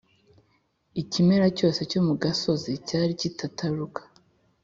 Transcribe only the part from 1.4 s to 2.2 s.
cyose cyo mu